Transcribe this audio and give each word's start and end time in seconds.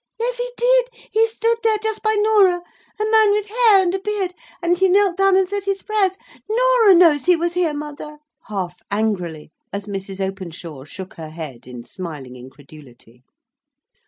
"Yes, 0.19 0.37
he 0.37 0.49
did. 0.57 0.87
He 1.11 1.27
stood 1.27 1.57
there. 1.61 1.77
Just 1.77 2.01
by 2.01 2.15
Norah. 2.15 2.63
A 2.99 3.05
man 3.11 3.31
with 3.33 3.49
hair 3.49 3.83
and 3.83 3.93
a 3.93 3.99
beard. 3.99 4.33
And 4.59 4.75
he 4.79 4.89
knelt 4.89 5.15
down 5.15 5.37
and 5.37 5.47
said 5.47 5.65
his 5.65 5.83
prayers. 5.83 6.17
Norah 6.49 6.95
knows 6.95 7.25
he 7.27 7.35
was 7.35 7.53
here, 7.53 7.75
mother" 7.75 8.17
(half 8.47 8.81
angrily, 8.89 9.51
as 9.71 9.85
Mrs. 9.85 10.19
Openshaw 10.19 10.85
shook 10.85 11.13
her 11.17 11.29
head 11.29 11.67
in 11.67 11.83
smiling 11.83 12.35
incredulity). 12.35 13.21